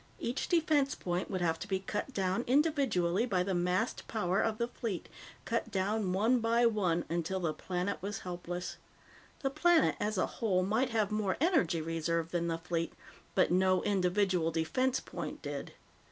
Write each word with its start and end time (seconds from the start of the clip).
Each 0.17 0.47
defense 0.47 0.95
point 0.95 1.29
would 1.29 1.41
have 1.41 1.59
to 1.59 1.67
be 1.67 1.77
cut 1.79 2.11
down 2.11 2.43
individually 2.47 3.27
by 3.27 3.43
the 3.43 3.53
massed 3.53 4.07
power 4.07 4.41
of 4.41 4.57
the 4.57 4.67
fleet, 4.67 5.07
cut 5.45 5.69
down 5.69 6.11
one 6.11 6.39
by 6.39 6.65
one 6.65 7.05
until 7.07 7.39
the 7.39 7.53
planet 7.53 7.99
was 8.01 8.21
helpless. 8.25 8.77
The 9.41 9.51
planet 9.51 9.95
as 9.99 10.17
a 10.17 10.25
whole 10.41 10.63
might 10.65 10.89
have 10.89 11.11
more 11.11 11.37
energy 11.39 11.81
reserve 11.83 12.31
than 12.31 12.47
the 12.47 12.57
fleet, 12.57 12.93
but 13.35 13.51
no 13.51 13.83
individual 13.83 14.49
defense 14.49 14.99
point 14.99 15.43
did. 15.43 15.73